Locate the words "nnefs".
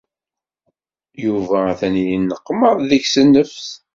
3.27-3.67